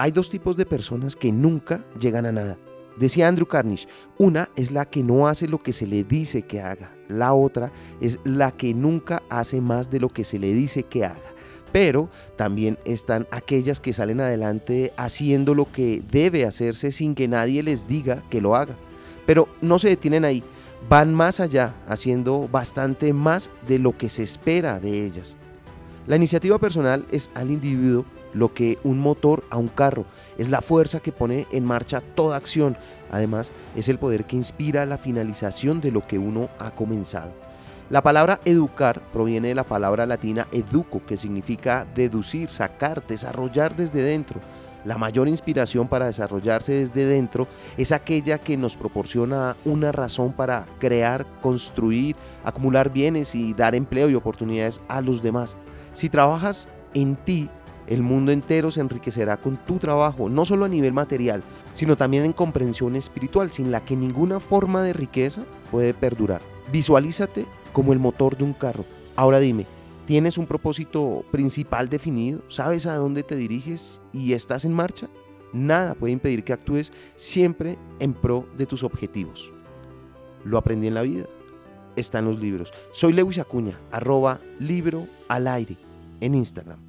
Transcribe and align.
Hay 0.00 0.12
dos 0.12 0.30
tipos 0.30 0.56
de 0.56 0.64
personas 0.64 1.16
que 1.16 1.32
nunca 1.32 1.84
llegan 1.98 2.24
a 2.24 2.30
nada. 2.30 2.56
Decía 2.98 3.26
Andrew 3.26 3.48
Carnish, 3.48 3.88
una 4.16 4.48
es 4.54 4.70
la 4.70 4.84
que 4.84 5.02
no 5.02 5.26
hace 5.26 5.48
lo 5.48 5.58
que 5.58 5.72
se 5.72 5.88
le 5.88 6.04
dice 6.04 6.42
que 6.42 6.60
haga, 6.60 6.94
la 7.08 7.34
otra 7.34 7.72
es 8.00 8.20
la 8.22 8.52
que 8.52 8.74
nunca 8.74 9.24
hace 9.28 9.60
más 9.60 9.90
de 9.90 9.98
lo 9.98 10.08
que 10.08 10.22
se 10.22 10.38
le 10.38 10.54
dice 10.54 10.84
que 10.84 11.04
haga. 11.04 11.34
Pero 11.72 12.08
también 12.36 12.78
están 12.84 13.26
aquellas 13.32 13.80
que 13.80 13.92
salen 13.92 14.20
adelante 14.20 14.92
haciendo 14.96 15.52
lo 15.52 15.70
que 15.70 16.00
debe 16.12 16.44
hacerse 16.46 16.92
sin 16.92 17.16
que 17.16 17.26
nadie 17.26 17.64
les 17.64 17.88
diga 17.88 18.22
que 18.30 18.40
lo 18.40 18.54
haga. 18.54 18.76
Pero 19.26 19.48
no 19.60 19.80
se 19.80 19.88
detienen 19.88 20.24
ahí, 20.24 20.44
van 20.88 21.12
más 21.12 21.40
allá, 21.40 21.74
haciendo 21.88 22.46
bastante 22.46 23.12
más 23.12 23.50
de 23.66 23.80
lo 23.80 23.98
que 23.98 24.08
se 24.08 24.22
espera 24.22 24.78
de 24.78 25.06
ellas. 25.06 25.36
La 26.08 26.16
iniciativa 26.16 26.58
personal 26.58 27.04
es 27.10 27.30
al 27.34 27.50
individuo 27.50 28.06
lo 28.32 28.54
que 28.54 28.78
un 28.82 28.98
motor 28.98 29.44
a 29.50 29.58
un 29.58 29.68
carro, 29.68 30.06
es 30.38 30.48
la 30.48 30.62
fuerza 30.62 31.00
que 31.00 31.12
pone 31.12 31.46
en 31.52 31.66
marcha 31.66 32.00
toda 32.00 32.38
acción, 32.38 32.78
además 33.12 33.50
es 33.76 33.90
el 33.90 33.98
poder 33.98 34.24
que 34.24 34.36
inspira 34.36 34.86
la 34.86 34.96
finalización 34.96 35.82
de 35.82 35.90
lo 35.90 36.06
que 36.06 36.18
uno 36.18 36.48
ha 36.58 36.70
comenzado. 36.70 37.34
La 37.90 38.02
palabra 38.02 38.40
educar 38.46 39.02
proviene 39.12 39.48
de 39.48 39.54
la 39.54 39.64
palabra 39.64 40.06
latina 40.06 40.48
educo, 40.50 41.04
que 41.04 41.18
significa 41.18 41.86
deducir, 41.94 42.48
sacar, 42.48 43.06
desarrollar 43.06 43.76
desde 43.76 44.02
dentro. 44.02 44.40
La 44.84 44.96
mayor 44.98 45.28
inspiración 45.28 45.88
para 45.88 46.06
desarrollarse 46.06 46.72
desde 46.72 47.06
dentro 47.06 47.46
es 47.76 47.92
aquella 47.92 48.38
que 48.38 48.56
nos 48.56 48.76
proporciona 48.76 49.56
una 49.64 49.92
razón 49.92 50.32
para 50.32 50.66
crear, 50.78 51.26
construir, 51.40 52.16
acumular 52.44 52.92
bienes 52.92 53.34
y 53.34 53.54
dar 53.54 53.74
empleo 53.74 54.08
y 54.08 54.14
oportunidades 54.14 54.80
a 54.88 55.00
los 55.00 55.22
demás. 55.22 55.56
Si 55.92 56.08
trabajas 56.08 56.68
en 56.94 57.16
ti, 57.16 57.50
el 57.88 58.02
mundo 58.02 58.32
entero 58.32 58.70
se 58.70 58.80
enriquecerá 58.80 59.38
con 59.38 59.56
tu 59.56 59.78
trabajo, 59.78 60.28
no 60.28 60.44
solo 60.44 60.66
a 60.66 60.68
nivel 60.68 60.92
material, 60.92 61.42
sino 61.72 61.96
también 61.96 62.24
en 62.24 62.32
comprensión 62.32 62.96
espiritual, 62.96 63.50
sin 63.50 63.70
la 63.70 63.84
que 63.84 63.96
ninguna 63.96 64.40
forma 64.40 64.82
de 64.82 64.92
riqueza 64.92 65.42
puede 65.70 65.94
perdurar. 65.94 66.42
Visualízate 66.70 67.46
como 67.72 67.92
el 67.92 67.98
motor 67.98 68.36
de 68.36 68.44
un 68.44 68.52
carro. 68.52 68.84
Ahora 69.16 69.38
dime, 69.38 69.66
¿tienes 70.08 70.38
un 70.38 70.46
propósito 70.46 71.22
principal 71.30 71.90
definido? 71.90 72.40
¿Sabes 72.48 72.86
a 72.86 72.96
dónde 72.96 73.22
te 73.22 73.36
diriges 73.36 74.00
y 74.10 74.32
estás 74.32 74.64
en 74.64 74.72
marcha? 74.72 75.06
Nada 75.52 75.92
puede 75.92 76.14
impedir 76.14 76.44
que 76.44 76.54
actúes 76.54 76.94
siempre 77.14 77.76
en 78.00 78.14
pro 78.14 78.48
de 78.56 78.64
tus 78.64 78.84
objetivos. 78.84 79.52
Lo 80.46 80.56
aprendí 80.56 80.86
en 80.86 80.94
la 80.94 81.02
vida. 81.02 81.26
Está 81.94 82.20
en 82.20 82.24
los 82.24 82.40
libros. 82.40 82.72
Soy 82.90 83.12
Lewis 83.12 83.38
Acuña, 83.38 83.78
arroba 83.92 84.40
libro 84.58 85.06
al 85.28 85.46
aire 85.46 85.76
en 86.22 86.34
Instagram. 86.34 86.87